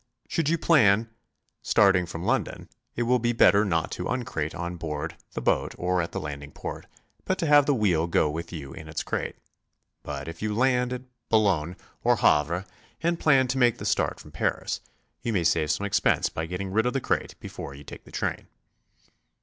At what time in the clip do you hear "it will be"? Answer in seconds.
2.95-3.33